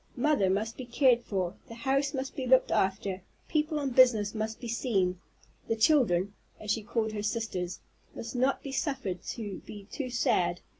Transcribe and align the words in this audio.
Mother 0.17 0.49
must 0.49 0.77
be 0.77 0.85
cared 0.85 1.21
for, 1.21 1.53
the 1.67 1.75
house 1.75 2.11
must 2.11 2.35
be 2.35 2.47
looked 2.47 2.71
after, 2.71 3.21
people 3.47 3.77
on 3.79 3.91
business 3.91 4.33
must 4.33 4.59
be 4.59 4.67
seen, 4.67 5.19
the 5.67 5.75
"children," 5.75 6.33
as 6.59 6.71
she 6.71 6.81
called 6.81 7.11
her 7.11 7.21
sisters, 7.21 7.81
must 8.15 8.35
not 8.35 8.63
be 8.63 8.71
suffered 8.71 9.21
to 9.25 9.59
be 9.59 9.85
too 9.91 10.09
sad. 10.09 10.61